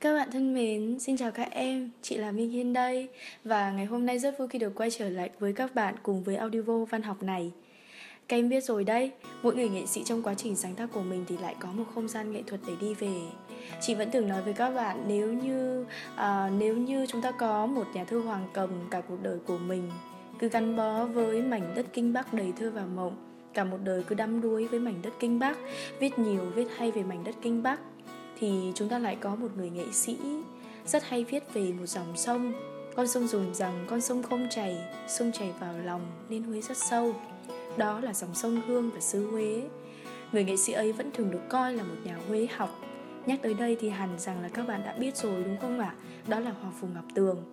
Các 0.00 0.14
bạn 0.14 0.28
thân 0.32 0.54
mến, 0.54 1.00
xin 1.00 1.16
chào 1.16 1.30
các 1.30 1.50
em, 1.50 1.90
chị 2.02 2.16
là 2.16 2.30
Minh 2.32 2.50
Hiên 2.50 2.72
đây 2.72 3.08
Và 3.44 3.70
ngày 3.70 3.84
hôm 3.84 4.06
nay 4.06 4.18
rất 4.18 4.38
vui 4.38 4.48
khi 4.48 4.58
được 4.58 4.74
quay 4.74 4.90
trở 4.90 5.08
lại 5.08 5.30
với 5.38 5.52
các 5.52 5.74
bạn 5.74 5.94
cùng 6.02 6.22
với 6.22 6.36
Audio 6.36 6.84
văn 6.90 7.02
học 7.02 7.22
này. 7.22 7.52
Các 8.28 8.36
em 8.36 8.48
biết 8.48 8.64
rồi 8.64 8.84
đây, 8.84 9.10
mỗi 9.42 9.56
người 9.56 9.68
nghệ 9.68 9.86
sĩ 9.86 10.04
trong 10.04 10.22
quá 10.22 10.34
trình 10.34 10.56
sáng 10.56 10.74
tác 10.74 10.88
của 10.92 11.02
mình 11.02 11.24
thì 11.28 11.36
lại 11.42 11.54
có 11.60 11.68
một 11.72 11.84
không 11.94 12.08
gian 12.08 12.32
nghệ 12.32 12.42
thuật 12.46 12.60
để 12.66 12.72
đi 12.80 12.94
về. 12.94 13.20
Chị 13.80 13.94
vẫn 13.94 14.08
từng 14.12 14.28
nói 14.28 14.42
với 14.42 14.52
các 14.52 14.70
bạn 14.70 15.04
nếu 15.08 15.32
như 15.32 15.84
à, 16.16 16.50
nếu 16.58 16.76
như 16.76 17.06
chúng 17.06 17.22
ta 17.22 17.30
có 17.30 17.66
một 17.66 17.84
nhà 17.94 18.04
thơ 18.04 18.18
hoàng 18.18 18.48
cầm 18.52 18.70
cả 18.90 19.00
cuộc 19.00 19.22
đời 19.22 19.38
của 19.46 19.58
mình 19.58 19.90
Cứ 20.38 20.48
gắn 20.48 20.76
bó 20.76 21.04
với 21.04 21.42
mảnh 21.42 21.72
đất 21.76 21.86
kinh 21.92 22.12
Bắc 22.12 22.34
đầy 22.34 22.52
thơ 22.58 22.70
và 22.74 22.84
mộng 22.96 23.16
Cả 23.54 23.64
một 23.64 23.78
đời 23.84 24.02
cứ 24.06 24.14
đắm 24.14 24.40
đuối 24.40 24.66
với 24.66 24.80
mảnh 24.80 25.02
đất 25.02 25.12
kinh 25.20 25.38
Bắc 25.38 25.58
Viết 25.98 26.18
nhiều, 26.18 26.44
viết 26.54 26.66
hay 26.76 26.90
về 26.90 27.02
mảnh 27.02 27.24
đất 27.24 27.34
kinh 27.42 27.62
Bắc 27.62 27.80
thì 28.40 28.72
chúng 28.74 28.88
ta 28.88 28.98
lại 28.98 29.16
có 29.20 29.34
một 29.34 29.48
người 29.56 29.70
nghệ 29.70 29.84
sĩ 29.92 30.16
rất 30.86 31.04
hay 31.04 31.24
viết 31.24 31.54
về 31.54 31.72
một 31.72 31.86
dòng 31.86 32.16
sông. 32.16 32.52
Con 32.96 33.08
sông 33.08 33.26
dùng 33.26 33.54
rằng 33.54 33.86
con 33.90 34.00
sông 34.00 34.22
không 34.22 34.46
chảy 34.50 34.76
sông 35.08 35.32
chảy 35.32 35.52
vào 35.60 35.74
lòng 35.84 36.00
nên 36.28 36.42
huế 36.42 36.60
rất 36.60 36.76
sâu. 36.76 37.14
Đó 37.76 38.00
là 38.00 38.12
dòng 38.12 38.34
sông 38.34 38.60
hương 38.66 38.90
và 38.90 39.00
xứ 39.00 39.30
huế. 39.30 39.62
Người 40.32 40.44
nghệ 40.44 40.56
sĩ 40.56 40.72
ấy 40.72 40.92
vẫn 40.92 41.10
thường 41.12 41.30
được 41.30 41.48
coi 41.48 41.74
là 41.74 41.82
một 41.82 41.94
nhà 42.04 42.18
huế 42.28 42.48
học. 42.56 42.78
Nhắc 43.26 43.42
tới 43.42 43.54
đây 43.54 43.76
thì 43.80 43.88
hẳn 43.88 44.18
rằng 44.18 44.42
là 44.42 44.48
các 44.48 44.66
bạn 44.68 44.82
đã 44.84 44.94
biết 44.98 45.16
rồi 45.16 45.44
đúng 45.44 45.56
không 45.60 45.78
ạ? 45.78 45.94
Đó 46.28 46.40
là 46.40 46.50
hoàng 46.60 46.72
phù 46.80 46.86
ngọc 46.94 47.04
tường. 47.14 47.44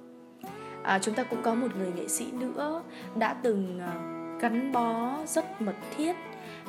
À, 0.84 1.00
chúng 1.00 1.16
ta 1.16 1.24
cũng 1.24 1.42
có 1.42 1.56
một 1.56 1.76
người 1.78 1.92
nghệ 1.96 2.08
sĩ 2.08 2.32
nữa 2.32 2.84
đã 3.16 3.34
từng 3.34 3.80
à, 3.80 3.94
gắn 4.42 4.72
bó 4.72 5.18
rất 5.28 5.62
mật 5.62 5.76
thiết 5.98 6.16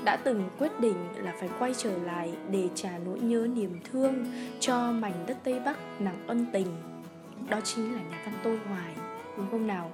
đã 0.04 0.16
từng 0.16 0.48
quyết 0.58 0.80
định 0.80 0.96
là 1.16 1.34
phải 1.40 1.48
quay 1.58 1.74
trở 1.76 1.98
lại 1.98 2.32
để 2.50 2.68
trả 2.74 2.90
nỗi 3.04 3.20
nhớ 3.20 3.48
niềm 3.54 3.80
thương 3.92 4.14
cho 4.60 4.92
mảnh 4.92 5.24
đất 5.26 5.36
Tây 5.44 5.60
Bắc 5.64 6.00
nặng 6.00 6.24
ân 6.26 6.46
tình. 6.52 6.66
Đó 7.48 7.60
chính 7.64 7.94
là 7.94 8.00
nhà 8.10 8.22
văn 8.24 8.34
Tô 8.42 8.50
Hoài, 8.68 8.94
đúng 9.36 9.46
không 9.50 9.66
nào? 9.66 9.90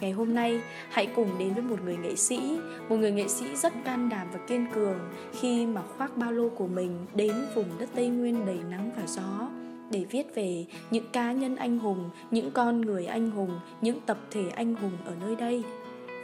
Ngày 0.00 0.12
hôm 0.12 0.34
nay, 0.34 0.60
hãy 0.90 1.06
cùng 1.16 1.38
đến 1.38 1.54
với 1.54 1.62
một 1.62 1.76
người 1.84 1.96
nghệ 1.96 2.16
sĩ, 2.16 2.58
một 2.88 2.96
người 2.96 3.12
nghệ 3.12 3.28
sĩ 3.28 3.56
rất 3.56 3.72
can 3.84 4.08
đảm 4.08 4.26
và 4.32 4.38
kiên 4.46 4.66
cường 4.74 4.98
khi 5.40 5.66
mà 5.66 5.82
khoác 5.82 6.16
ba 6.16 6.30
lô 6.30 6.48
của 6.48 6.66
mình 6.66 7.06
đến 7.14 7.34
vùng 7.54 7.78
đất 7.78 7.88
Tây 7.94 8.08
Nguyên 8.08 8.46
đầy 8.46 8.58
nắng 8.70 8.90
và 8.96 9.02
gió 9.06 9.48
để 9.90 10.04
viết 10.10 10.34
về 10.34 10.66
những 10.90 11.04
cá 11.12 11.32
nhân 11.32 11.56
anh 11.56 11.78
hùng, 11.78 12.10
những 12.30 12.50
con 12.50 12.80
người 12.80 13.06
anh 13.06 13.30
hùng, 13.30 13.60
những 13.80 14.00
tập 14.06 14.18
thể 14.30 14.48
anh 14.48 14.74
hùng 14.74 14.92
ở 15.04 15.14
nơi 15.20 15.36
đây. 15.36 15.62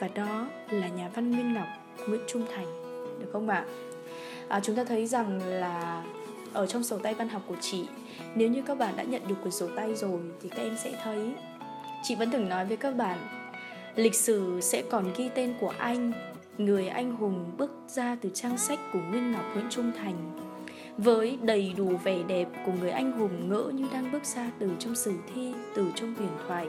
Và 0.00 0.08
đó 0.14 0.48
là 0.70 0.88
nhà 0.88 1.10
văn 1.14 1.30
Nguyên 1.30 1.54
Ngọc, 1.54 1.66
Nguyễn 2.08 2.20
Trung 2.26 2.46
Thành 2.54 2.85
được 3.18 3.26
không 3.32 3.48
ạ? 3.48 3.64
À, 4.48 4.60
chúng 4.60 4.76
ta 4.76 4.84
thấy 4.84 5.06
rằng 5.06 5.40
là 5.42 6.04
ở 6.52 6.66
trong 6.66 6.82
sổ 6.82 6.98
tay 6.98 7.14
văn 7.14 7.28
học 7.28 7.42
của 7.48 7.56
chị 7.60 7.86
nếu 8.34 8.48
như 8.48 8.62
các 8.66 8.78
bạn 8.78 8.94
đã 8.96 9.02
nhận 9.02 9.22
được 9.28 9.34
quyển 9.42 9.52
sổ 9.52 9.68
tay 9.76 9.94
rồi 9.94 10.20
thì 10.42 10.48
các 10.48 10.62
em 10.62 10.76
sẽ 10.84 10.92
thấy 11.04 11.32
chị 12.02 12.14
vẫn 12.14 12.30
từng 12.32 12.48
nói 12.48 12.66
với 12.66 12.76
các 12.76 12.96
bạn 12.96 13.18
lịch 13.96 14.14
sử 14.14 14.60
sẽ 14.62 14.82
còn 14.90 15.12
ghi 15.16 15.30
tên 15.34 15.54
của 15.60 15.72
anh 15.78 16.12
người 16.58 16.88
anh 16.88 17.16
hùng 17.16 17.52
bước 17.58 17.70
ra 17.88 18.16
từ 18.20 18.30
trang 18.34 18.58
sách 18.58 18.78
của 18.92 18.98
nguyên 19.10 19.32
ngọc 19.32 19.44
nguyễn 19.54 19.66
trung 19.70 19.92
thành 19.98 20.38
với 20.98 21.38
đầy 21.42 21.74
đủ 21.76 21.96
vẻ 22.04 22.22
đẹp 22.22 22.48
của 22.66 22.72
người 22.80 22.90
anh 22.90 23.12
hùng 23.12 23.48
ngỡ 23.48 23.70
như 23.74 23.84
đang 23.92 24.12
bước 24.12 24.24
ra 24.24 24.50
từ 24.58 24.70
trong 24.78 24.94
sử 24.94 25.14
thi 25.34 25.52
từ 25.74 25.86
trong 25.94 26.14
huyền 26.14 26.30
thoại 26.48 26.68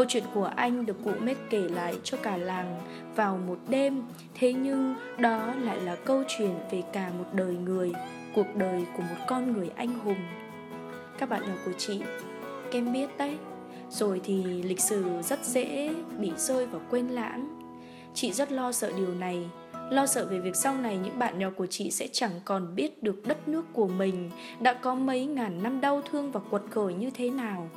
Câu 0.00 0.06
chuyện 0.08 0.24
của 0.34 0.50
anh 0.56 0.86
được 0.86 0.96
cụ 1.04 1.10
Mết 1.20 1.36
kể 1.50 1.60
lại 1.60 1.94
cho 2.04 2.18
cả 2.22 2.36
làng 2.36 2.80
vào 3.16 3.38
một 3.46 3.58
đêm. 3.68 4.02
Thế 4.34 4.52
nhưng 4.52 4.94
đó 5.18 5.54
lại 5.62 5.80
là 5.80 5.96
câu 5.96 6.22
chuyện 6.28 6.54
về 6.70 6.82
cả 6.92 7.10
một 7.18 7.24
đời 7.32 7.56
người 7.64 7.92
Cuộc 8.34 8.56
đời 8.56 8.84
của 8.96 9.02
một 9.02 9.24
con 9.28 9.52
người 9.52 9.70
anh 9.76 9.98
hùng. 9.98 10.16
Các 11.18 11.28
bạn 11.28 11.42
nhỏ 11.42 11.54
của 11.64 11.72
chị, 11.78 12.00
kem 12.70 12.92
biết 12.92 13.18
đấy. 13.18 13.36
Rồi 13.90 14.20
thì 14.24 14.62
lịch 14.62 14.80
sử 14.80 15.04
rất 15.22 15.44
dễ 15.44 15.94
bị 16.18 16.32
rơi 16.36 16.66
vào 16.66 16.80
quên 16.90 17.08
lãng. 17.08 17.60
Chị 18.14 18.32
rất 18.32 18.52
lo 18.52 18.72
sợ 18.72 18.92
điều 18.96 19.14
này 19.14 19.48
Lo 19.90 20.06
sợ 20.06 20.26
về 20.30 20.38
việc 20.38 20.56
sau 20.56 20.76
này 20.76 20.98
những 20.98 21.18
bạn 21.18 21.38
nhỏ 21.38 21.48
của 21.56 21.66
chị 21.66 21.90
sẽ 21.90 22.08
chẳng 22.12 22.40
còn 22.44 22.74
biết 22.74 23.02
được 23.02 23.26
đất 23.26 23.48
nước 23.48 23.64
của 23.72 23.88
mình 23.88 24.30
Đã 24.60 24.72
có 24.72 24.94
mấy 24.94 25.26
ngàn 25.26 25.62
năm 25.62 25.80
đau 25.80 26.02
thương 26.10 26.32
và 26.32 26.40
quật 26.50 26.62
khởi 26.70 26.94
như 26.94 27.10
thế 27.10 27.30
nào 27.30 27.70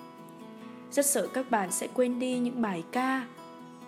rất 0.94 1.06
sợ 1.06 1.28
các 1.28 1.52
bạn 1.52 1.72
sẽ 1.72 1.88
quên 1.94 2.20
đi 2.20 2.40
những 2.40 2.62
bài 2.62 2.84
ca. 2.92 3.26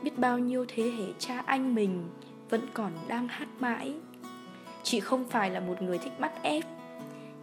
Biết 0.01 0.17
bao 0.17 0.39
nhiêu 0.39 0.66
thế 0.67 0.83
hệ 0.83 1.05
cha 1.19 1.43
anh 1.45 1.75
mình 1.75 2.03
Vẫn 2.49 2.61
còn 2.73 2.91
đang 3.07 3.27
hát 3.27 3.47
mãi. 3.59 3.93
Chị 4.83 4.99
không 4.99 5.25
phải 5.29 5.49
là 5.49 5.59
một 5.59 5.81
người 5.81 5.97
thích 5.97 6.19
bắt 6.19 6.31
ép. 6.44 6.63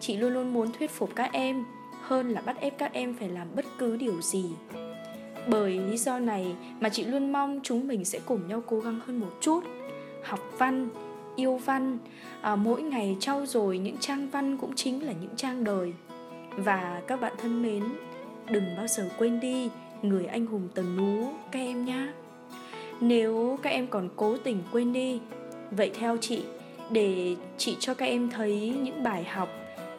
Chị 0.01 0.17
luôn 0.17 0.33
luôn 0.33 0.55
muốn 0.55 0.73
thuyết 0.73 0.91
phục 0.91 1.11
các 1.15 1.33
em 1.33 1.65
Hơn 2.03 2.31
là 2.31 2.41
bắt 2.41 2.61
ép 2.61 2.79
các 2.79 2.93
em 2.93 3.15
phải 3.15 3.29
làm 3.29 3.49
bất 3.57 3.65
cứ 3.79 3.97
điều 3.97 4.21
gì. 4.23 4.45
Bởi 5.49 5.73
lý 5.79 5.97
do 5.97 6.19
này 6.19 6.57
mà 6.81 6.89
chị 6.89 7.05
luôn 7.05 7.33
mong 7.33 7.61
chúng 7.63 7.89
mình 7.89 8.05
sẽ 8.05 8.21
cùng 8.27 8.49
nhau 8.49 8.63
cố 8.67 8.81
gắng 8.81 9.01
hơn 9.07 9.21
một 9.21 9.33
chút. 9.41 9.65
Học 10.25 10.41
văn, 10.59 10.89
yêu 11.37 11.57
văn 11.57 11.99
à, 12.41 12.57
Mỗi 12.57 12.83
ngày 12.83 13.17
trau 13.21 13.47
dồi 13.47 13.79
những 13.79 13.97
trang 13.97 14.29
văn 14.31 14.57
cũng 14.57 14.75
chính 14.75 15.07
là 15.07 15.13
những 15.13 15.37
trang 15.37 15.65
đời. 15.65 15.93
Và 16.57 17.03
các 17.07 17.21
bạn 17.21 17.33
thân 17.39 17.63
mến 17.63 17.83
đừng 18.51 18.77
bao 18.77 18.87
giờ 18.87 19.09
quên 19.19 19.41
đi 19.41 19.71
người 20.03 20.27
anh 20.27 20.47
hùng 20.47 20.69
tần 20.75 20.97
nú 20.97 21.29
các 21.51 21.59
em 21.59 21.85
nhé 21.85 22.07
nếu 23.03 23.59
các 23.63 23.71
em 23.71 23.87
còn 23.87 24.09
cố 24.17 24.37
tình 24.37 24.63
quên 24.73 24.93
đi, 24.93 25.21
vậy 25.71 25.91
theo 25.95 26.17
chị, 26.21 26.45
để 26.91 27.37
chị 27.59 27.77
cho 27.81 27.95
các 27.95 28.07
em 28.07 28.31
thấy 28.31 28.75
những 28.83 29.03
bài 29.03 29.25
học 29.25 29.49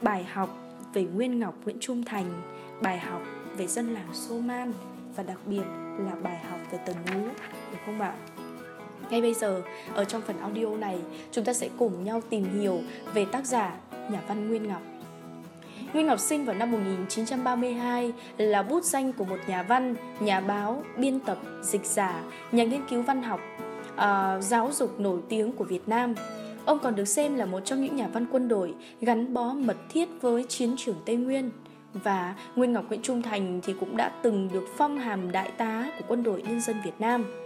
bài 0.01 0.23
học 0.23 0.57
về 0.93 1.03
nguyên 1.03 1.39
ngọc, 1.39 1.55
nguyễn 1.65 1.77
trung 1.79 2.03
thành, 2.03 2.41
bài 2.81 2.99
học 2.99 3.21
về 3.57 3.67
dân 3.67 3.93
làng 3.93 4.13
sô 4.13 4.39
man 4.39 4.73
và 5.15 5.23
đặc 5.23 5.37
biệt 5.45 5.63
là 5.97 6.15
bài 6.23 6.37
học 6.49 6.59
về 6.71 6.79
tần 6.85 6.95
nú, 7.13 7.21
được 7.71 7.77
không 7.85 8.01
ạ? 8.01 8.13
Ngay 9.09 9.21
bây 9.21 9.33
giờ, 9.33 9.61
ở 9.93 10.05
trong 10.05 10.21
phần 10.21 10.39
audio 10.39 10.77
này, 10.77 10.99
chúng 11.31 11.45
ta 11.45 11.53
sẽ 11.53 11.69
cùng 11.77 12.03
nhau 12.03 12.21
tìm 12.29 12.59
hiểu 12.59 12.79
về 13.13 13.25
tác 13.25 13.45
giả 13.45 13.75
nhà 13.91 14.21
văn 14.27 14.47
nguyên 14.49 14.67
ngọc. 14.67 14.81
Nguyên 15.93 16.07
Ngọc 16.07 16.19
sinh 16.19 16.45
vào 16.45 16.55
năm 16.55 16.71
1932 16.71 18.13
là 18.37 18.63
bút 18.63 18.83
danh 18.83 19.13
của 19.13 19.25
một 19.25 19.37
nhà 19.47 19.63
văn, 19.63 19.95
nhà 20.19 20.39
báo, 20.39 20.83
biên 20.97 21.19
tập, 21.19 21.37
dịch 21.61 21.85
giả, 21.85 22.23
nhà 22.51 22.63
nghiên 22.63 22.81
cứu 22.89 23.01
văn 23.01 23.23
học, 23.23 23.39
uh, 23.93 24.43
giáo 24.43 24.69
dục 24.73 24.99
nổi 24.99 25.19
tiếng 25.29 25.51
của 25.51 25.63
Việt 25.63 25.87
Nam. 25.87 26.13
Ông 26.65 26.79
còn 26.79 26.95
được 26.95 27.05
xem 27.05 27.35
là 27.35 27.45
một 27.45 27.59
trong 27.65 27.81
những 27.81 27.95
nhà 27.95 28.07
văn 28.13 28.25
quân 28.31 28.47
đội 28.47 28.73
gắn 29.01 29.33
bó 29.33 29.53
mật 29.53 29.77
thiết 29.89 30.09
với 30.21 30.43
chiến 30.43 30.75
trường 30.77 30.95
Tây 31.05 31.15
Nguyên. 31.15 31.49
Và 31.93 32.35
Nguyên 32.55 32.73
Ngọc 32.73 32.85
Nguyễn 32.87 33.01
Trung 33.01 33.21
Thành 33.21 33.61
thì 33.63 33.73
cũng 33.79 33.97
đã 33.97 34.11
từng 34.21 34.49
được 34.53 34.65
phong 34.77 34.99
hàm 34.99 35.31
đại 35.31 35.51
tá 35.57 35.91
của 35.97 36.05
quân 36.07 36.23
đội 36.23 36.41
nhân 36.41 36.61
dân 36.61 36.75
Việt 36.85 36.95
Nam. 36.99 37.42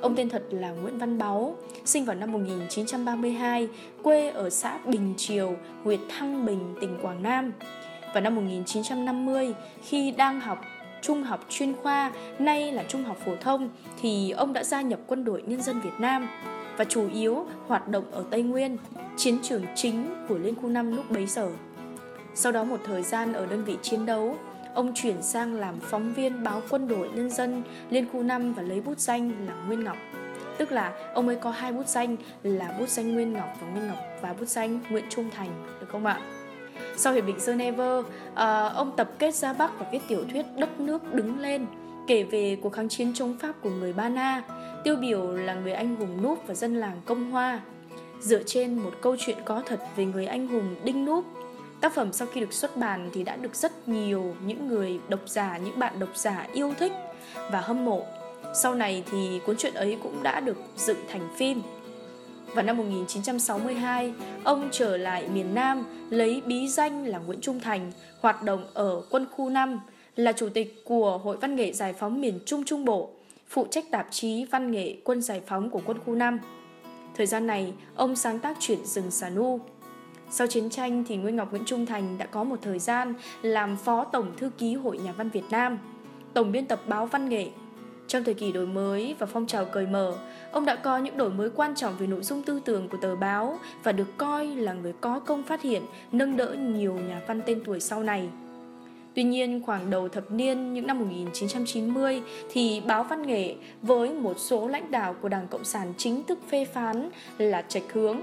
Ông 0.00 0.16
tên 0.16 0.28
thật 0.28 0.42
là 0.50 0.70
Nguyễn 0.70 0.98
Văn 0.98 1.18
Báu, 1.18 1.56
sinh 1.84 2.04
vào 2.04 2.16
năm 2.16 2.32
1932, 2.32 3.68
quê 4.02 4.30
ở 4.30 4.50
xã 4.50 4.78
Bình 4.86 5.14
Triều, 5.16 5.56
huyện 5.84 6.00
Thăng 6.08 6.46
Bình, 6.46 6.74
tỉnh 6.80 6.98
Quảng 7.02 7.22
Nam. 7.22 7.52
Vào 8.14 8.20
năm 8.20 8.34
1950, 8.34 9.54
khi 9.82 10.10
đang 10.10 10.40
học 10.40 10.64
trung 11.02 11.22
học 11.22 11.46
chuyên 11.48 11.74
khoa, 11.82 12.12
nay 12.38 12.72
là 12.72 12.84
trung 12.88 13.04
học 13.04 13.16
phổ 13.24 13.32
thông, 13.40 13.68
thì 14.00 14.30
ông 14.30 14.52
đã 14.52 14.64
gia 14.64 14.80
nhập 14.80 15.00
quân 15.06 15.24
đội 15.24 15.42
nhân 15.46 15.62
dân 15.62 15.80
Việt 15.80 15.94
Nam 15.98 16.28
và 16.76 16.84
chủ 16.84 17.08
yếu 17.12 17.46
hoạt 17.66 17.88
động 17.88 18.04
ở 18.10 18.24
Tây 18.30 18.42
Nguyên, 18.42 18.76
chiến 19.16 19.38
trường 19.42 19.62
chính 19.74 20.26
của 20.28 20.38
Liên 20.38 20.54
khu 20.54 20.68
5 20.68 20.96
lúc 20.96 21.10
bấy 21.10 21.26
giờ. 21.26 21.50
Sau 22.34 22.52
đó 22.52 22.64
một 22.64 22.80
thời 22.84 23.02
gian 23.02 23.32
ở 23.32 23.46
đơn 23.46 23.64
vị 23.64 23.76
chiến 23.82 24.06
đấu, 24.06 24.36
ông 24.74 24.92
chuyển 24.94 25.22
sang 25.22 25.54
làm 25.54 25.80
phóng 25.80 26.14
viên 26.14 26.44
báo 26.44 26.62
quân 26.70 26.88
đội 26.88 27.08
nhân 27.14 27.30
dân 27.30 27.62
Liên 27.90 28.06
khu 28.12 28.22
5 28.22 28.52
và 28.52 28.62
lấy 28.62 28.80
bút 28.80 28.98
danh 28.98 29.46
là 29.46 29.54
Nguyên 29.66 29.84
Ngọc. 29.84 29.96
Tức 30.58 30.72
là 30.72 30.92
ông 31.14 31.28
ấy 31.28 31.36
có 31.36 31.50
hai 31.50 31.72
bút 31.72 31.88
danh 31.88 32.16
là 32.42 32.74
bút 32.78 32.88
danh 32.88 33.14
Nguyên 33.14 33.32
Ngọc 33.32 33.48
và 33.60 33.66
Nguyên 33.66 33.86
Ngọc 33.86 33.98
và 34.20 34.32
bút 34.32 34.48
danh 34.48 34.80
Nguyễn 34.90 35.04
Trung 35.10 35.30
Thành, 35.30 35.50
được 35.80 35.86
không 35.88 36.06
ạ? 36.06 36.20
Sau 36.96 37.12
Hiệp 37.12 37.26
định 37.26 37.36
Geneva, 37.46 37.98
uh, 37.98 38.04
ông 38.74 38.92
tập 38.96 39.10
kết 39.18 39.34
ra 39.34 39.52
Bắc 39.52 39.78
và 39.78 39.86
viết 39.92 39.98
tiểu 40.08 40.24
thuyết 40.32 40.46
Đất 40.56 40.80
nước 40.80 41.14
đứng 41.14 41.38
lên, 41.38 41.66
kể 42.06 42.22
về 42.22 42.56
cuộc 42.62 42.72
kháng 42.72 42.88
chiến 42.88 43.12
chống 43.14 43.36
Pháp 43.38 43.52
của 43.62 43.70
người 43.70 43.92
Ba 43.92 44.08
Na, 44.08 44.42
tiêu 44.84 44.96
biểu 44.96 45.32
là 45.32 45.54
người 45.54 45.72
anh 45.72 45.96
hùng 45.96 46.22
Núp 46.22 46.46
và 46.46 46.54
dân 46.54 46.76
làng 46.76 47.00
Công 47.04 47.30
Hoa. 47.30 47.60
Dựa 48.20 48.42
trên 48.46 48.74
một 48.74 48.92
câu 49.00 49.16
chuyện 49.18 49.36
có 49.44 49.62
thật 49.66 49.80
về 49.96 50.04
người 50.04 50.26
anh 50.26 50.48
hùng 50.48 50.76
Đinh 50.84 51.04
Núp, 51.04 51.24
tác 51.80 51.94
phẩm 51.94 52.12
sau 52.12 52.28
khi 52.32 52.40
được 52.40 52.52
xuất 52.52 52.76
bản 52.76 53.10
thì 53.12 53.22
đã 53.22 53.36
được 53.36 53.54
rất 53.54 53.88
nhiều 53.88 54.34
những 54.46 54.68
người 54.68 55.00
độc 55.08 55.20
giả, 55.26 55.58
những 55.58 55.78
bạn 55.78 55.98
độc 55.98 56.16
giả 56.16 56.46
yêu 56.52 56.74
thích 56.78 56.92
và 57.50 57.60
hâm 57.60 57.84
mộ. 57.84 58.06
Sau 58.54 58.74
này 58.74 59.04
thì 59.10 59.40
cuốn 59.46 59.56
truyện 59.56 59.74
ấy 59.74 59.98
cũng 60.02 60.22
đã 60.22 60.40
được 60.40 60.56
dựng 60.76 60.98
thành 61.08 61.28
phim 61.36 61.62
vào 62.54 62.64
năm 62.64 62.76
1962, 62.76 64.12
ông 64.44 64.68
trở 64.72 64.96
lại 64.96 65.28
miền 65.28 65.54
Nam 65.54 65.84
lấy 66.10 66.42
bí 66.46 66.68
danh 66.68 67.06
là 67.06 67.18
Nguyễn 67.18 67.40
Trung 67.40 67.60
Thành, 67.60 67.92
hoạt 68.20 68.42
động 68.42 68.66
ở 68.74 69.02
quân 69.10 69.26
khu 69.30 69.50
5, 69.50 69.80
là 70.16 70.32
chủ 70.32 70.48
tịch 70.48 70.82
của 70.84 71.18
Hội 71.18 71.36
Văn 71.36 71.56
nghệ 71.56 71.72
Giải 71.72 71.92
phóng 71.92 72.20
miền 72.20 72.38
Trung 72.46 72.64
Trung 72.64 72.84
Bộ, 72.84 73.10
phụ 73.48 73.66
trách 73.70 73.90
tạp 73.90 74.06
chí 74.10 74.44
Văn 74.44 74.70
nghệ 74.70 74.96
Quân 75.04 75.22
Giải 75.22 75.40
phóng 75.46 75.70
của 75.70 75.80
quân 75.86 75.98
khu 76.06 76.14
5. 76.14 76.38
Thời 77.16 77.26
gian 77.26 77.46
này, 77.46 77.72
ông 77.96 78.16
sáng 78.16 78.38
tác 78.38 78.56
truyện 78.60 78.78
Rừng 78.84 79.10
Xà 79.10 79.28
Nu. 79.28 79.60
Sau 80.32 80.46
chiến 80.46 80.70
tranh 80.70 81.04
thì 81.08 81.16
Nguyên 81.16 81.36
Ngọc 81.36 81.50
Nguyễn 81.50 81.64
Trung 81.66 81.86
Thành 81.86 82.18
đã 82.18 82.26
có 82.26 82.44
một 82.44 82.56
thời 82.62 82.78
gian 82.78 83.14
làm 83.42 83.76
phó 83.76 84.04
tổng 84.04 84.32
thư 84.36 84.50
ký 84.58 84.74
Hội 84.74 84.98
Nhà 84.98 85.12
văn 85.12 85.30
Việt 85.30 85.44
Nam, 85.50 85.78
tổng 86.34 86.52
biên 86.52 86.66
tập 86.66 86.80
báo 86.86 87.06
Văn 87.06 87.28
nghệ. 87.28 87.48
Trong 88.06 88.24
thời 88.24 88.34
kỳ 88.34 88.52
đổi 88.52 88.66
mới 88.66 89.14
và 89.18 89.26
phong 89.26 89.46
trào 89.46 89.64
cởi 89.64 89.86
mở, 89.86 90.18
ông 90.52 90.64
đã 90.64 90.76
có 90.76 90.98
những 90.98 91.16
đổi 91.16 91.30
mới 91.30 91.50
quan 91.50 91.74
trọng 91.74 91.96
về 91.98 92.06
nội 92.06 92.22
dung 92.22 92.42
tư 92.42 92.60
tưởng 92.64 92.88
của 92.88 92.98
tờ 93.02 93.16
báo 93.16 93.58
và 93.82 93.92
được 93.92 94.16
coi 94.16 94.46
là 94.46 94.72
người 94.72 94.92
có 95.00 95.18
công 95.18 95.42
phát 95.42 95.62
hiện, 95.62 95.82
nâng 96.12 96.36
đỡ 96.36 96.56
nhiều 96.58 96.94
nhà 96.94 97.20
văn 97.26 97.40
tên 97.46 97.62
tuổi 97.64 97.80
sau 97.80 98.02
này. 98.02 98.28
Tuy 99.14 99.22
nhiên, 99.22 99.62
khoảng 99.66 99.90
đầu 99.90 100.08
thập 100.08 100.30
niên 100.30 100.74
những 100.74 100.86
năm 100.86 100.98
1990 100.98 102.22
thì 102.52 102.82
báo 102.86 103.04
Văn 103.04 103.26
nghệ 103.26 103.54
với 103.82 104.14
một 104.14 104.34
số 104.38 104.68
lãnh 104.68 104.90
đạo 104.90 105.14
của 105.20 105.28
Đảng 105.28 105.48
Cộng 105.48 105.64
sản 105.64 105.92
chính 105.96 106.22
thức 106.22 106.38
phê 106.50 106.64
phán 106.64 107.10
là 107.38 107.62
trạch 107.62 107.92
hướng. 107.92 108.20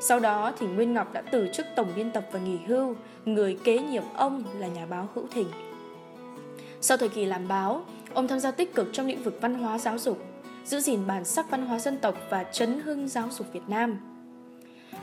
Sau 0.00 0.20
đó 0.20 0.52
thì 0.58 0.66
Nguyên 0.66 0.94
Ngọc 0.94 1.12
đã 1.12 1.22
từ 1.30 1.48
chức 1.52 1.66
tổng 1.76 1.88
biên 1.96 2.10
tập 2.10 2.26
và 2.32 2.40
nghỉ 2.40 2.58
hưu, 2.66 2.96
người 3.24 3.58
kế 3.64 3.78
nhiệm 3.78 4.02
ông 4.14 4.44
là 4.58 4.66
nhà 4.66 4.86
báo 4.86 5.08
Hữu 5.14 5.26
Thịnh. 5.26 5.48
Sau 6.80 6.96
thời 6.96 7.08
kỳ 7.08 7.24
làm 7.24 7.48
báo, 7.48 7.84
ông 8.14 8.28
tham 8.28 8.40
gia 8.40 8.50
tích 8.50 8.74
cực 8.74 8.88
trong 8.92 9.06
lĩnh 9.06 9.22
vực 9.22 9.38
văn 9.40 9.54
hóa 9.54 9.78
giáo 9.78 9.98
dục, 9.98 10.18
giữ 10.64 10.80
gìn 10.80 11.00
bản 11.06 11.24
sắc 11.24 11.50
văn 11.50 11.66
hóa 11.66 11.78
dân 11.78 11.98
tộc 11.98 12.14
và 12.30 12.44
chấn 12.44 12.80
hưng 12.80 13.08
giáo 13.08 13.28
dục 13.30 13.52
Việt 13.52 13.68
Nam. 13.68 13.98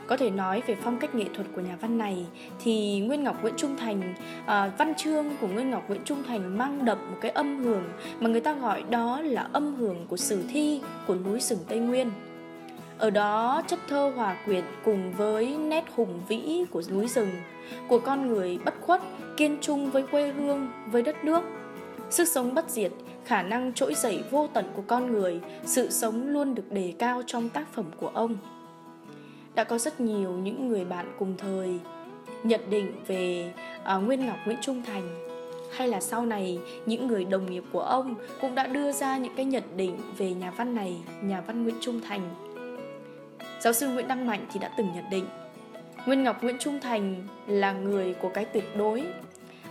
Có 0.06 0.16
thể 0.16 0.30
nói 0.30 0.62
về 0.66 0.76
phong 0.82 0.98
cách 0.98 1.14
nghệ 1.14 1.24
thuật 1.34 1.46
của 1.54 1.60
nhà 1.60 1.76
văn 1.80 1.98
này 1.98 2.26
thì 2.64 3.00
Nguyên 3.00 3.24
Ngọc 3.24 3.42
Nguyễn 3.42 3.54
Trung 3.56 3.76
Thành, 3.76 4.14
à, 4.46 4.72
văn 4.78 4.94
chương 4.94 5.26
của 5.40 5.46
Nguyên 5.48 5.70
Ngọc 5.70 5.88
Nguyễn 5.88 6.00
Trung 6.04 6.22
Thành 6.22 6.58
mang 6.58 6.84
đậm 6.84 6.98
một 7.10 7.18
cái 7.20 7.30
âm 7.30 7.64
hưởng 7.64 7.84
mà 8.20 8.28
người 8.28 8.40
ta 8.40 8.52
gọi 8.52 8.82
đó 8.90 9.20
là 9.20 9.48
âm 9.52 9.74
hưởng 9.74 10.06
của 10.08 10.16
sử 10.16 10.42
thi 10.48 10.80
của 11.06 11.14
núi 11.14 11.40
rừng 11.40 11.58
Tây 11.68 11.78
Nguyên. 11.78 12.10
Ở 12.98 13.10
đó 13.10 13.62
chất 13.66 13.78
thơ 13.88 14.12
hòa 14.16 14.36
quyện 14.44 14.64
cùng 14.84 15.12
với 15.12 15.56
nét 15.56 15.84
hùng 15.96 16.20
vĩ 16.28 16.64
của 16.70 16.82
núi 16.90 17.08
rừng, 17.08 17.30
của 17.88 17.98
con 17.98 18.26
người 18.26 18.58
bất 18.64 18.74
khuất, 18.80 19.02
kiên 19.36 19.58
trung 19.60 19.90
với 19.90 20.02
quê 20.02 20.32
hương, 20.32 20.68
với 20.90 21.02
đất 21.02 21.24
nước. 21.24 21.42
Sức 22.10 22.28
sống 22.28 22.54
bất 22.54 22.70
diệt, 22.70 22.92
khả 23.24 23.42
năng 23.42 23.72
trỗi 23.72 23.94
dậy 23.94 24.24
vô 24.30 24.48
tận 24.52 24.64
của 24.76 24.82
con 24.86 25.12
người, 25.12 25.40
sự 25.64 25.90
sống 25.90 26.28
luôn 26.28 26.54
được 26.54 26.72
đề 26.72 26.94
cao 26.98 27.22
trong 27.26 27.48
tác 27.48 27.72
phẩm 27.72 27.84
của 28.00 28.10
ông 28.14 28.36
đã 29.56 29.64
có 29.64 29.78
rất 29.78 30.00
nhiều 30.00 30.32
những 30.32 30.68
người 30.68 30.84
bạn 30.84 31.12
cùng 31.18 31.34
thời 31.38 31.78
nhận 32.44 32.60
định 32.70 32.92
về 33.06 33.52
uh, 33.96 34.02
Nguyên 34.04 34.26
Ngọc 34.26 34.36
Nguyễn 34.44 34.58
Trung 34.62 34.82
Thành 34.86 35.26
hay 35.76 35.88
là 35.88 36.00
sau 36.00 36.26
này 36.26 36.58
những 36.86 37.06
người 37.06 37.24
đồng 37.24 37.50
nghiệp 37.50 37.64
của 37.72 37.80
ông 37.80 38.14
cũng 38.40 38.54
đã 38.54 38.66
đưa 38.66 38.92
ra 38.92 39.18
những 39.18 39.34
cái 39.36 39.44
nhận 39.44 39.62
định 39.76 39.96
về 40.18 40.34
nhà 40.34 40.50
văn 40.50 40.74
này, 40.74 40.96
nhà 41.22 41.40
văn 41.40 41.62
Nguyễn 41.62 41.76
Trung 41.80 42.00
Thành. 42.00 42.45
Giáo 43.66 43.72
sư 43.72 43.88
Nguyễn 43.88 44.08
Đăng 44.08 44.26
Mạnh 44.26 44.46
thì 44.52 44.60
đã 44.60 44.70
từng 44.76 44.92
nhận 44.94 45.04
định 45.10 45.26
Nguyên 46.06 46.24
Ngọc 46.24 46.42
Nguyễn 46.42 46.56
Trung 46.58 46.80
Thành 46.80 47.22
là 47.46 47.72
người 47.72 48.14
của 48.14 48.28
cái 48.28 48.44
tuyệt 48.44 48.76
đối. 48.76 49.04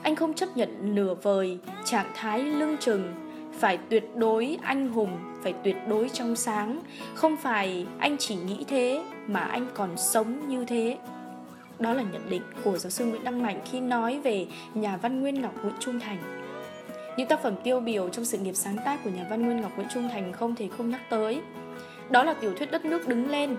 Anh 0.01 0.15
không 0.15 0.33
chấp 0.33 0.49
nhận 0.55 0.95
nửa 0.95 1.13
vời, 1.13 1.59
trạng 1.85 2.11
thái 2.15 2.39
lưng 2.39 2.77
chừng, 2.79 3.13
phải 3.59 3.77
tuyệt 3.89 4.03
đối 4.15 4.57
anh 4.61 4.89
hùng, 4.89 5.17
phải 5.43 5.53
tuyệt 5.63 5.75
đối 5.87 6.09
trong 6.09 6.35
sáng. 6.35 6.79
Không 7.13 7.37
phải 7.37 7.85
anh 7.99 8.17
chỉ 8.17 8.35
nghĩ 8.35 8.65
thế 8.67 9.03
mà 9.27 9.39
anh 9.39 9.67
còn 9.73 9.97
sống 9.97 10.47
như 10.47 10.65
thế 10.65 10.97
đó 11.79 11.93
là 11.93 12.03
nhận 12.03 12.29
định 12.29 12.43
của 12.63 12.77
giáo 12.77 12.89
sư 12.89 13.05
Nguyễn 13.05 13.23
Đăng 13.23 13.43
Mạnh 13.43 13.59
khi 13.71 13.79
nói 13.79 14.19
về 14.23 14.47
nhà 14.73 14.97
văn 14.97 15.21
Nguyên 15.21 15.41
Ngọc 15.41 15.53
Nguyễn 15.63 15.75
Trung 15.79 15.99
Thành. 15.99 16.17
Những 17.17 17.27
tác 17.27 17.43
phẩm 17.43 17.53
tiêu 17.63 17.79
biểu 17.79 18.09
trong 18.09 18.25
sự 18.25 18.37
nghiệp 18.37 18.55
sáng 18.55 18.77
tác 18.85 19.03
của 19.03 19.09
nhà 19.09 19.25
văn 19.29 19.45
Nguyên 19.45 19.61
Ngọc 19.61 19.71
Nguyễn 19.75 19.87
Trung 19.93 20.09
Thành 20.09 20.33
không 20.33 20.55
thể 20.55 20.69
không 20.77 20.89
nhắc 20.89 21.01
tới. 21.09 21.41
Đó 22.09 22.23
là 22.23 22.33
tiểu 22.33 22.53
thuyết 22.53 22.71
Đất 22.71 22.85
nước 22.85 23.07
đứng 23.07 23.29
lên, 23.29 23.55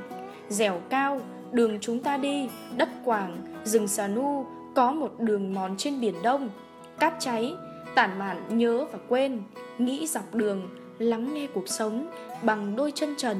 Dẻo 0.48 0.80
cao, 0.88 1.20
Đường 1.52 1.78
chúng 1.80 2.00
ta 2.00 2.16
đi, 2.16 2.48
Đất 2.76 2.88
quảng, 3.04 3.36
Rừng 3.64 3.88
xà 3.88 4.08
nu, 4.08 4.46
Có 4.74 4.92
một 4.92 5.20
đường 5.20 5.54
mòn 5.54 5.74
trên 5.78 6.00
biển 6.00 6.14
đông, 6.22 6.50
Cát 6.98 7.14
cháy, 7.18 7.54
Tản 7.94 8.18
mạn 8.18 8.58
nhớ 8.58 8.84
và 8.92 8.98
quên, 9.08 9.42
Nghĩ 9.78 10.06
dọc 10.06 10.34
đường, 10.34 10.68
Lắng 10.98 11.34
nghe 11.34 11.46
cuộc 11.46 11.68
sống, 11.68 12.10
Bằng 12.42 12.76
đôi 12.76 12.92
chân 12.94 13.14
trần, 13.16 13.36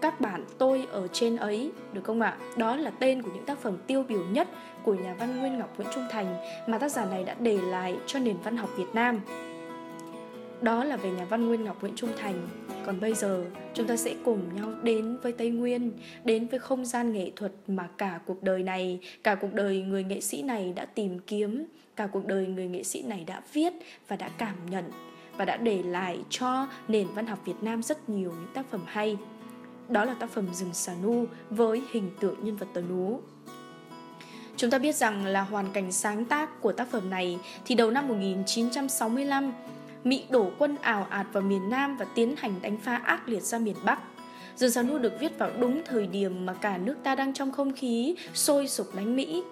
các 0.00 0.20
bạn 0.20 0.44
tôi 0.58 0.86
ở 0.90 1.08
trên 1.08 1.36
ấy 1.36 1.72
được 1.92 2.04
không 2.04 2.20
ạ? 2.20 2.36
Đó 2.56 2.76
là 2.76 2.90
tên 2.90 3.22
của 3.22 3.30
những 3.34 3.44
tác 3.44 3.58
phẩm 3.58 3.76
tiêu 3.86 4.04
biểu 4.08 4.24
nhất 4.30 4.48
của 4.84 4.94
nhà 4.94 5.14
văn 5.18 5.40
Nguyên 5.40 5.58
Ngọc 5.58 5.70
Nguyễn 5.76 5.88
Trung 5.94 6.06
Thành 6.10 6.36
mà 6.66 6.78
tác 6.78 6.88
giả 6.88 7.04
này 7.04 7.24
đã 7.24 7.34
để 7.40 7.58
lại 7.58 7.96
cho 8.06 8.18
nền 8.18 8.36
văn 8.44 8.56
học 8.56 8.70
Việt 8.76 8.94
Nam. 8.94 9.20
Đó 10.62 10.84
là 10.84 10.96
về 10.96 11.10
nhà 11.10 11.24
văn 11.24 11.46
Nguyên 11.46 11.64
Ngọc 11.64 11.80
Nguyễn 11.80 11.96
Trung 11.96 12.10
Thành. 12.16 12.48
Còn 12.86 13.00
bây 13.00 13.14
giờ, 13.14 13.44
chúng 13.74 13.86
ta 13.86 13.96
sẽ 13.96 14.14
cùng 14.24 14.40
nhau 14.54 14.72
đến 14.82 15.16
với 15.22 15.32
Tây 15.32 15.50
Nguyên, 15.50 15.92
đến 16.24 16.46
với 16.48 16.58
không 16.58 16.84
gian 16.84 17.12
nghệ 17.12 17.30
thuật 17.36 17.52
mà 17.68 17.88
cả 17.98 18.20
cuộc 18.26 18.42
đời 18.42 18.62
này, 18.62 19.00
cả 19.22 19.34
cuộc 19.34 19.54
đời 19.54 19.82
người 19.82 20.04
nghệ 20.04 20.20
sĩ 20.20 20.42
này 20.42 20.72
đã 20.76 20.84
tìm 20.84 21.18
kiếm, 21.18 21.66
cả 21.96 22.06
cuộc 22.06 22.26
đời 22.26 22.46
người 22.46 22.68
nghệ 22.68 22.82
sĩ 22.82 23.02
này 23.02 23.24
đã 23.26 23.42
viết 23.52 23.72
và 24.08 24.16
đã 24.16 24.28
cảm 24.28 24.56
nhận 24.70 24.84
và 25.36 25.44
đã 25.44 25.56
để 25.56 25.82
lại 25.82 26.18
cho 26.30 26.68
nền 26.88 27.06
văn 27.14 27.26
học 27.26 27.38
Việt 27.44 27.62
Nam 27.62 27.82
rất 27.82 28.08
nhiều 28.08 28.30
những 28.30 28.54
tác 28.54 28.66
phẩm 28.70 28.82
hay. 28.86 29.16
Đó 29.88 30.04
là 30.04 30.14
tác 30.14 30.30
phẩm 30.30 30.46
Rừng 30.54 30.74
Xà 30.74 30.92
Nu 31.02 31.26
với 31.50 31.82
hình 31.92 32.10
tượng 32.20 32.44
nhân 32.44 32.56
vật 32.56 32.66
tờ 32.74 32.80
nú. 32.80 33.20
Chúng 34.56 34.70
ta 34.70 34.78
biết 34.78 34.94
rằng 34.94 35.26
là 35.26 35.42
hoàn 35.42 35.72
cảnh 35.72 35.92
sáng 35.92 36.24
tác 36.24 36.60
của 36.60 36.72
tác 36.72 36.88
phẩm 36.90 37.10
này 37.10 37.38
thì 37.64 37.74
đầu 37.74 37.90
năm 37.90 38.08
1965, 38.08 39.52
Mỹ 40.06 40.24
đổ 40.30 40.50
quân 40.58 40.76
ảo 40.80 41.06
ạt 41.10 41.26
vào 41.32 41.42
miền 41.42 41.70
Nam 41.70 41.96
và 41.96 42.06
tiến 42.14 42.34
hành 42.36 42.54
đánh 42.62 42.76
phá 42.76 42.96
ác 42.96 43.28
liệt 43.28 43.42
ra 43.42 43.58
miền 43.58 43.76
Bắc. 43.84 43.98
Rừng 44.56 44.70
sao 44.70 44.84
Nua 44.84 44.98
được 44.98 45.12
viết 45.20 45.38
vào 45.38 45.50
đúng 45.60 45.82
thời 45.84 46.06
điểm 46.06 46.46
mà 46.46 46.54
cả 46.54 46.78
nước 46.78 46.94
ta 47.02 47.14
đang 47.14 47.34
trong 47.34 47.52
không 47.52 47.72
khí 47.72 48.16
sôi 48.34 48.68
sục 48.68 48.94
đánh 48.94 49.16
Mỹ. 49.16 49.42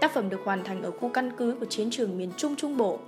Tác 0.00 0.14
phẩm 0.14 0.28
được 0.28 0.40
hoàn 0.44 0.64
thành 0.64 0.82
ở 0.82 0.90
khu 0.90 1.08
căn 1.08 1.30
cứ 1.36 1.56
của 1.60 1.66
chiến 1.66 1.90
trường 1.90 2.18
miền 2.18 2.30
Trung 2.36 2.56
Trung 2.56 2.76
Bộ 2.76 2.98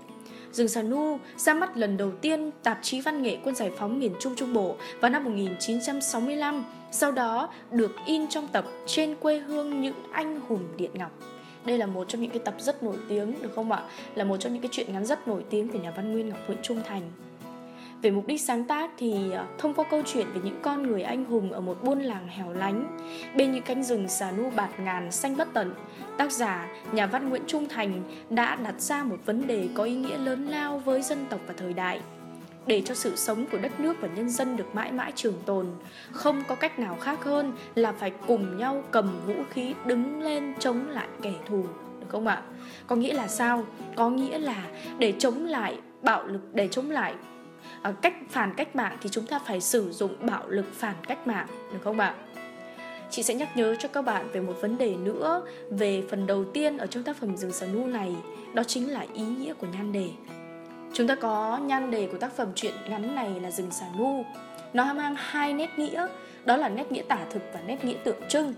Rừng 0.52 0.68
Xà 0.68 0.82
Nu 0.82 1.18
ra 1.36 1.54
mắt 1.54 1.76
lần 1.76 1.96
đầu 1.96 2.12
tiên 2.20 2.50
tạp 2.62 2.78
chí 2.82 3.00
văn 3.00 3.22
nghệ 3.22 3.36
quân 3.44 3.54
giải 3.54 3.70
phóng 3.78 3.98
miền 3.98 4.12
Trung 4.20 4.34
Trung 4.36 4.52
Bộ 4.52 4.76
vào 5.00 5.10
năm 5.10 5.24
1965, 5.24 6.64
sau 6.92 7.12
đó 7.12 7.48
được 7.70 7.96
in 8.06 8.28
trong 8.28 8.48
tập 8.48 8.64
Trên 8.86 9.14
quê 9.14 9.38
hương 9.38 9.80
những 9.80 9.94
anh 10.12 10.40
hùng 10.48 10.68
Điện 10.76 10.90
Ngọc. 10.94 11.33
Đây 11.66 11.78
là 11.78 11.86
một 11.86 12.08
trong 12.08 12.20
những 12.20 12.30
cái 12.30 12.40
tập 12.44 12.54
rất 12.58 12.82
nổi 12.82 12.96
tiếng 13.08 13.42
được 13.42 13.52
không 13.54 13.72
ạ? 13.72 13.82
Là 14.14 14.24
một 14.24 14.36
trong 14.36 14.52
những 14.52 14.62
cái 14.62 14.68
chuyện 14.72 14.92
ngắn 14.92 15.06
rất 15.06 15.28
nổi 15.28 15.44
tiếng 15.50 15.68
của 15.68 15.78
nhà 15.78 15.90
văn 15.96 16.12
Nguyên 16.12 16.28
Ngọc 16.28 16.38
Nguyễn 16.46 16.58
Trung 16.62 16.80
Thành. 16.84 17.02
Về 18.02 18.10
mục 18.10 18.26
đích 18.26 18.40
sáng 18.40 18.64
tác 18.64 18.90
thì 18.98 19.32
à, 19.32 19.46
thông 19.58 19.74
qua 19.74 19.84
câu 19.90 20.02
chuyện 20.06 20.26
về 20.34 20.40
những 20.44 20.58
con 20.62 20.82
người 20.82 21.02
anh 21.02 21.24
hùng 21.24 21.52
ở 21.52 21.60
một 21.60 21.84
buôn 21.84 22.00
làng 22.00 22.28
hẻo 22.28 22.52
lánh, 22.52 22.98
bên 23.36 23.52
những 23.52 23.62
cánh 23.62 23.84
rừng 23.84 24.08
xà 24.08 24.30
nu 24.30 24.50
bạt 24.56 24.80
ngàn 24.80 25.12
xanh 25.12 25.36
bất 25.36 25.48
tận, 25.52 25.74
tác 26.18 26.32
giả, 26.32 26.68
nhà 26.92 27.06
văn 27.06 27.28
Nguyễn 27.28 27.42
Trung 27.46 27.68
Thành 27.68 28.02
đã 28.30 28.56
đặt 28.56 28.80
ra 28.80 29.04
một 29.04 29.16
vấn 29.24 29.46
đề 29.46 29.68
có 29.74 29.84
ý 29.84 29.94
nghĩa 29.94 30.18
lớn 30.18 30.46
lao 30.46 30.78
với 30.78 31.02
dân 31.02 31.26
tộc 31.30 31.40
và 31.46 31.54
thời 31.56 31.72
đại. 31.72 32.00
Để 32.66 32.82
cho 32.84 32.94
sự 32.94 33.16
sống 33.16 33.46
của 33.52 33.58
đất 33.58 33.80
nước 33.80 33.96
và 34.00 34.08
nhân 34.08 34.30
dân 34.30 34.56
được 34.56 34.74
mãi 34.74 34.92
mãi 34.92 35.12
trường 35.14 35.42
tồn, 35.46 35.66
không 36.12 36.42
có 36.48 36.54
cách 36.54 36.78
nào 36.78 36.96
khác 37.00 37.24
hơn 37.24 37.52
là 37.74 37.92
phải 37.92 38.12
cùng 38.26 38.56
nhau 38.56 38.84
cầm 38.90 39.20
vũ 39.26 39.34
khí 39.50 39.74
đứng 39.86 40.22
lên 40.22 40.54
chống 40.58 40.88
lại 40.88 41.08
kẻ 41.22 41.32
thù, 41.46 41.64
được 42.00 42.06
không 42.08 42.26
ạ? 42.26 42.42
Có 42.86 42.96
nghĩa 42.96 43.12
là 43.12 43.28
sao? 43.28 43.64
Có 43.96 44.10
nghĩa 44.10 44.38
là 44.38 44.66
để 44.98 45.14
chống 45.18 45.44
lại 45.44 45.78
bạo 46.02 46.26
lực, 46.26 46.54
để 46.54 46.68
chống 46.68 46.90
lại 46.90 47.14
à, 47.82 47.92
cách 48.02 48.14
phản 48.30 48.54
cách 48.56 48.76
mạng 48.76 48.98
thì 49.02 49.08
chúng 49.08 49.26
ta 49.26 49.38
phải 49.38 49.60
sử 49.60 49.92
dụng 49.92 50.16
bạo 50.20 50.48
lực 50.48 50.66
phản 50.72 50.94
cách 51.06 51.26
mạng 51.26 51.46
được 51.72 51.78
không 51.84 52.00
ạ 52.00 52.14
chị 53.10 53.22
sẽ 53.22 53.34
nhắc 53.34 53.56
nhớ 53.56 53.76
cho 53.78 53.88
các 53.88 54.02
bạn 54.02 54.28
về 54.32 54.40
một 54.40 54.54
vấn 54.60 54.78
đề 54.78 54.96
nữa 54.96 55.42
về 55.70 56.02
phần 56.10 56.26
đầu 56.26 56.44
tiên 56.44 56.78
ở 56.78 56.86
trong 56.86 57.02
tác 57.02 57.16
phẩm 57.16 57.36
rừng 57.36 57.52
sờ 57.52 57.66
nu 57.66 57.86
này 57.86 58.16
đó 58.54 58.64
chính 58.64 58.92
là 58.92 59.06
ý 59.14 59.22
nghĩa 59.22 59.54
của 59.54 59.66
nhan 59.66 59.92
đề 59.92 60.10
chúng 60.94 61.06
ta 61.06 61.14
có 61.14 61.58
nhan 61.62 61.90
đề 61.90 62.08
của 62.12 62.18
tác 62.18 62.32
phẩm 62.32 62.48
truyện 62.54 62.74
ngắn 62.88 63.14
này 63.14 63.40
là 63.40 63.50
rừng 63.50 63.70
xà 63.70 63.86
nu. 63.98 64.24
Nó 64.72 64.94
mang 64.94 65.14
hai 65.18 65.52
nét 65.52 65.70
nghĩa, 65.78 66.06
đó 66.44 66.56
là 66.56 66.68
nét 66.68 66.92
nghĩa 66.92 67.02
tả 67.08 67.18
thực 67.30 67.42
và 67.54 67.60
nét 67.66 67.84
nghĩa 67.84 67.96
tượng 68.04 68.28
trưng. 68.28 68.54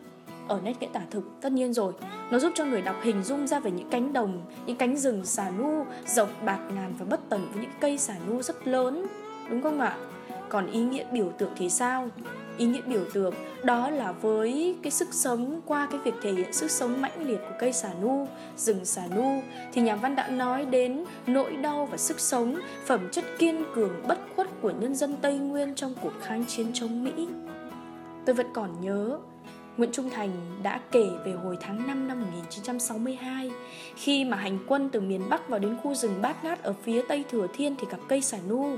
Ở 0.49 0.61
nét 0.65 0.75
nghĩa 0.81 0.89
tả 0.93 1.01
thực, 1.11 1.23
tất 1.41 1.53
nhiên 1.53 1.73
rồi, 1.73 1.93
nó 2.31 2.39
giúp 2.39 2.53
cho 2.55 2.65
người 2.65 2.83
đọc 2.83 2.97
hình 3.03 3.23
dung 3.23 3.47
ra 3.47 3.61
về 3.61 3.71
những 3.71 3.91
cánh 3.91 4.13
đồng, 4.13 4.43
những 4.67 4.77
cánh 4.77 4.97
rừng 4.97 5.25
xà 5.25 5.51
nu, 5.51 5.87
rộng, 6.07 6.29
bạt 6.45 6.59
ngàn 6.75 6.95
và 6.99 7.07
bất 7.11 7.21
tận 7.29 7.49
với 7.53 7.63
những 7.63 7.71
cây 7.81 7.99
xà 7.99 8.15
nu 8.27 8.43
rất 8.43 8.67
lớn, 8.67 9.07
đúng 9.51 9.63
không 9.63 9.81
ạ? 9.81 9.97
Còn 10.49 10.71
ý 10.71 10.81
nghĩa 10.81 11.05
biểu 11.13 11.33
tượng 11.39 11.53
thì 11.57 11.71
sao? 11.71 12.09
Ý 12.59 12.67
nghĩa 12.67 12.81
biểu 12.81 13.05
tượng, 13.13 13.35
đó 13.65 13.91
là 13.91 14.13
với 14.13 14.77
cái 14.83 14.91
sức 14.91 15.09
sống 15.15 15.61
qua 15.67 15.89
cái 15.91 16.01
việc 16.05 16.15
thể 16.23 16.33
hiện 16.33 16.53
sức 16.53 16.71
sống 16.71 17.01
mãnh 17.01 17.27
liệt 17.27 17.39
của 17.49 17.55
cây 17.59 17.73
xà 17.73 17.91
nu, 18.03 18.29
rừng 18.57 18.85
xà 18.85 19.03
nu, 19.15 19.43
thì 19.73 19.83
nhà 19.83 19.97
văn 19.97 20.17
đã 20.17 20.29
nói 20.29 20.65
đến 20.65 21.05
nỗi 21.27 21.57
đau 21.57 21.89
và 21.91 21.97
sức 21.97 22.21
sống, 22.21 22.61
phẩm 22.87 23.09
chất 23.13 23.25
kiên 23.39 23.65
cường 23.75 24.03
bất 24.09 24.19
khuất 24.37 24.47
của 24.61 24.71
nhân 24.71 24.95
dân 24.95 25.17
tây 25.23 25.39
nguyên 25.39 25.75
trong 25.75 25.95
cuộc 26.03 26.13
kháng 26.21 26.45
chiến 26.45 26.67
chống 26.75 27.05
mỹ 27.05 27.27
tôi 28.27 28.35
vẫn 28.35 28.47
còn 28.53 28.81
nhớ, 28.81 29.19
Nguyễn 29.77 29.93
Trung 29.93 30.11
Thành 30.11 30.31
đã 30.63 30.81
kể 30.91 31.11
về 31.25 31.33
hồi 31.33 31.57
tháng 31.61 31.87
5 31.87 32.09
năm 32.09 32.21
1962 32.21 33.51
khi 33.97 34.25
mà 34.25 34.37
hành 34.37 34.59
quân 34.67 34.89
từ 34.93 35.01
miền 35.01 35.23
Bắc 35.29 35.49
vào 35.49 35.61
đến 35.61 35.77
khu 35.83 35.95
rừng 35.95 36.23
bát 36.23 36.45
ngát 36.45 36.63
ở 36.63 36.75
phía 36.83 37.03
Tây 37.09 37.25
Thừa 37.31 37.47
Thiên 37.55 37.75
thì 37.79 37.87
gặp 37.91 37.99
cây 38.09 38.21
xà 38.21 38.39
nu. 38.49 38.77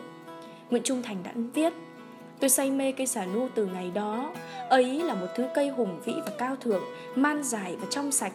Nguyễn 0.71 0.83
Trung 0.83 1.03
Thành 1.03 1.17
đã 1.25 1.33
viết 1.55 1.73
Tôi 2.41 2.51
say 2.51 2.71
mê 2.71 2.93
cây 2.93 3.07
xà 3.07 3.27
nu 3.27 3.49
từ 3.55 3.67
ngày 3.67 3.91
đó 3.95 4.33
Ấy 4.69 5.03
là 5.03 5.15
một 5.15 5.27
thứ 5.37 5.45
cây 5.55 5.69
hùng 5.69 6.01
vĩ 6.05 6.15
và 6.27 6.33
cao 6.39 6.57
thượng 6.57 6.83
Man 7.15 7.43
dài 7.43 7.77
và 7.81 7.87
trong 7.91 8.13
sạch 8.13 8.33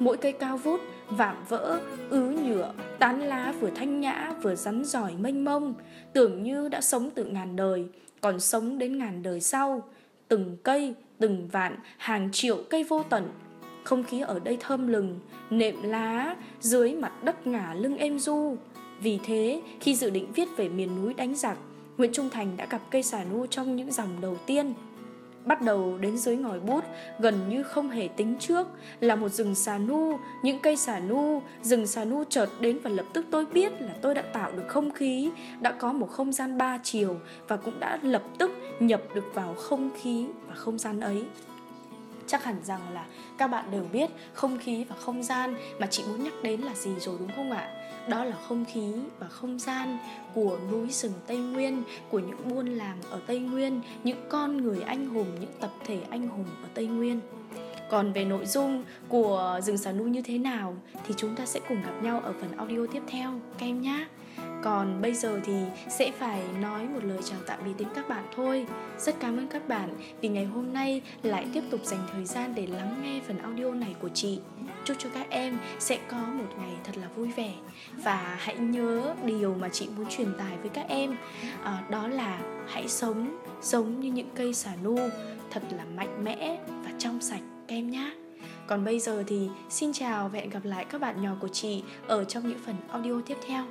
mỗi 0.00 0.16
cây 0.16 0.32
cao 0.32 0.56
vút, 0.56 0.80
vạm 1.08 1.36
vỡ, 1.48 1.80
ứ 2.10 2.36
nhựa, 2.44 2.72
tán 2.98 3.20
lá 3.20 3.54
vừa 3.60 3.70
thanh 3.70 4.00
nhã 4.00 4.32
vừa 4.42 4.54
rắn 4.54 4.84
giỏi 4.84 5.14
mênh 5.18 5.44
mông, 5.44 5.74
tưởng 6.12 6.42
như 6.42 6.68
đã 6.68 6.80
sống 6.80 7.10
từ 7.14 7.24
ngàn 7.24 7.56
đời, 7.56 7.86
còn 8.20 8.40
sống 8.40 8.78
đến 8.78 8.98
ngàn 8.98 9.22
đời 9.22 9.40
sau. 9.40 9.82
Từng 10.28 10.56
cây, 10.62 10.94
từng 11.18 11.48
vạn, 11.48 11.76
hàng 11.98 12.28
triệu 12.32 12.62
cây 12.70 12.84
vô 12.84 13.02
tận. 13.02 13.28
Không 13.84 14.04
khí 14.04 14.20
ở 14.20 14.38
đây 14.38 14.56
thơm 14.60 14.86
lừng, 14.86 15.20
nệm 15.50 15.82
lá, 15.82 16.36
dưới 16.60 16.94
mặt 16.94 17.24
đất 17.24 17.46
ngả 17.46 17.74
lưng 17.74 17.96
êm 17.96 18.18
du. 18.18 18.56
Vì 19.00 19.18
thế, 19.24 19.62
khi 19.80 19.94
dự 19.94 20.10
định 20.10 20.32
viết 20.32 20.48
về 20.56 20.68
miền 20.68 21.02
núi 21.02 21.14
đánh 21.14 21.34
giặc, 21.34 21.58
Nguyễn 21.96 22.12
Trung 22.12 22.30
Thành 22.30 22.56
đã 22.56 22.66
gặp 22.70 22.80
cây 22.90 23.02
xà 23.02 23.24
nu 23.24 23.46
trong 23.46 23.76
những 23.76 23.92
dòng 23.92 24.20
đầu 24.20 24.36
tiên. 24.46 24.74
Bắt 25.44 25.62
đầu 25.62 25.98
đến 25.98 26.16
dưới 26.16 26.36
ngòi 26.36 26.60
bút, 26.60 26.84
gần 27.18 27.48
như 27.48 27.62
không 27.62 27.90
hề 27.90 28.08
tính 28.08 28.36
trước, 28.40 28.66
là 29.00 29.16
một 29.16 29.28
rừng 29.28 29.54
xà 29.54 29.78
nu, 29.78 30.18
những 30.42 30.58
cây 30.58 30.76
xà 30.76 31.00
nu, 31.00 31.42
rừng 31.62 31.86
xà 31.86 32.04
nu 32.04 32.24
chợt 32.24 32.48
đến 32.60 32.78
và 32.82 32.90
lập 32.90 33.06
tức 33.12 33.26
tôi 33.30 33.46
biết 33.46 33.72
là 33.82 33.94
tôi 34.02 34.14
đã 34.14 34.22
tạo 34.22 34.52
được 34.52 34.68
không 34.68 34.92
khí, 34.92 35.30
đã 35.60 35.72
có 35.72 35.92
một 35.92 36.10
không 36.10 36.32
gian 36.32 36.58
ba 36.58 36.78
chiều 36.82 37.16
và 37.48 37.56
cũng 37.56 37.80
đã 37.80 37.98
lập 38.02 38.22
tức 38.38 38.50
nhập 38.80 39.02
được 39.14 39.34
vào 39.34 39.54
không 39.54 39.90
khí 40.02 40.26
và 40.48 40.54
không 40.54 40.78
gian 40.78 41.00
ấy. 41.00 41.24
Chắc 42.26 42.44
hẳn 42.44 42.56
rằng 42.64 42.80
là 42.94 43.04
các 43.38 43.46
bạn 43.46 43.64
đều 43.70 43.84
biết 43.92 44.10
không 44.32 44.58
khí 44.58 44.84
và 44.84 44.96
không 44.96 45.22
gian 45.22 45.54
mà 45.78 45.86
chị 45.86 46.02
muốn 46.08 46.24
nhắc 46.24 46.32
đến 46.42 46.60
là 46.60 46.74
gì 46.74 46.90
rồi 47.00 47.16
đúng 47.18 47.30
không 47.36 47.50
ạ? 47.50 47.79
Đó 48.10 48.24
là 48.24 48.36
không 48.48 48.64
khí 48.64 48.92
và 49.18 49.28
không 49.28 49.58
gian 49.58 49.98
của 50.34 50.58
núi 50.70 50.90
rừng 50.90 51.12
Tây 51.26 51.36
Nguyên, 51.38 51.82
của 52.10 52.18
những 52.18 52.48
buôn 52.48 52.66
làng 52.66 52.98
ở 53.10 53.20
Tây 53.26 53.38
Nguyên, 53.38 53.80
những 54.04 54.18
con 54.28 54.56
người 54.56 54.80
anh 54.80 55.06
hùng, 55.06 55.26
những 55.40 55.52
tập 55.60 55.70
thể 55.86 56.00
anh 56.10 56.28
hùng 56.28 56.46
ở 56.62 56.68
Tây 56.74 56.86
Nguyên. 56.86 57.20
Còn 57.90 58.12
về 58.12 58.24
nội 58.24 58.46
dung 58.46 58.84
của 59.08 59.60
rừng 59.62 59.78
xà 59.78 59.92
nu 59.92 60.04
như 60.04 60.22
thế 60.22 60.38
nào 60.38 60.76
thì 61.06 61.14
chúng 61.16 61.36
ta 61.36 61.46
sẽ 61.46 61.60
cùng 61.68 61.82
gặp 61.82 62.02
nhau 62.02 62.20
ở 62.20 62.32
phần 62.40 62.56
audio 62.56 62.86
tiếp 62.92 63.02
theo 63.08 63.40
các 63.58 63.66
em 63.66 63.80
nhé. 63.80 64.06
Còn 64.62 65.02
bây 65.02 65.14
giờ 65.14 65.40
thì 65.44 65.52
sẽ 65.88 66.10
phải 66.18 66.42
nói 66.60 66.88
một 66.88 67.04
lời 67.04 67.18
chào 67.24 67.38
tạm 67.46 67.58
biệt 67.64 67.72
đến 67.78 67.88
các 67.94 68.08
bạn 68.08 68.24
thôi. 68.36 68.66
Rất 68.98 69.20
cảm 69.20 69.36
ơn 69.36 69.48
các 69.48 69.68
bạn 69.68 69.88
vì 70.20 70.28
ngày 70.28 70.44
hôm 70.44 70.72
nay 70.72 71.02
lại 71.22 71.46
tiếp 71.52 71.62
tục 71.70 71.80
dành 71.84 72.00
thời 72.12 72.24
gian 72.24 72.54
để 72.54 72.66
lắng 72.66 73.00
nghe 73.02 73.20
phần 73.26 73.38
audio 73.38 73.70
này 73.70 73.94
của 74.00 74.08
chị. 74.08 74.40
Chúc 74.84 74.96
cho 75.00 75.08
các 75.14 75.26
em 75.30 75.58
sẽ 75.78 75.98
có 76.08 76.18
một 76.18 76.48
ngày 76.58 76.72
thật 76.84 76.96
là 76.96 77.08
vui 77.16 77.28
vẻ 77.36 77.52
và 78.04 78.36
hãy 78.40 78.56
nhớ 78.58 79.14
điều 79.24 79.54
mà 79.54 79.68
chị 79.68 79.88
muốn 79.96 80.06
truyền 80.10 80.34
tải 80.38 80.56
với 80.60 80.68
các 80.68 80.86
em 80.88 81.16
à, 81.64 81.84
đó 81.90 82.08
là 82.08 82.40
hãy 82.68 82.88
sống 82.88 83.38
giống 83.62 84.00
như 84.00 84.12
những 84.12 84.28
cây 84.34 84.54
xà 84.54 84.70
nu 84.82 84.98
thật 85.50 85.62
là 85.76 85.84
mạnh 85.96 86.24
mẽ 86.24 86.58
và 86.84 86.90
trong 86.98 87.20
sạch 87.20 87.42
em 87.70 87.90
nhé. 87.90 88.10
Còn 88.66 88.84
bây 88.84 89.00
giờ 89.00 89.24
thì 89.26 89.48
xin 89.70 89.92
chào 89.92 90.28
và 90.28 90.38
hẹn 90.38 90.50
gặp 90.50 90.64
lại 90.64 90.84
các 90.84 91.00
bạn 91.00 91.22
nhỏ 91.22 91.36
của 91.40 91.48
chị 91.48 91.82
ở 92.06 92.24
trong 92.24 92.48
những 92.48 92.58
phần 92.66 92.76
audio 92.90 93.20
tiếp 93.26 93.36
theo. 93.48 93.64